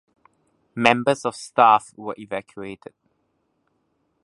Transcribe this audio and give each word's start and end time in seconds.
Members 0.73 1.25
of 1.25 1.35
staff 1.35 1.93
were 1.95 2.15
evacuated. 2.17 2.95